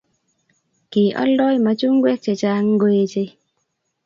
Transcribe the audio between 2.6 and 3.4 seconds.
ngoeche